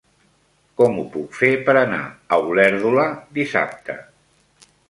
[0.81, 2.01] Com ho puc fer per anar
[2.37, 3.07] a Olèrdola
[3.41, 4.01] dissabte?